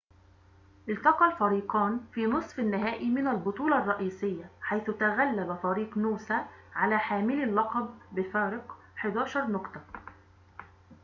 [0.89, 7.89] التقى الفريقان في نصف النهائي من البطولة الرئيسية حيث تغلّب فريق نوسا على حاملي اللقب
[8.11, 9.81] بفارق 11 نقطة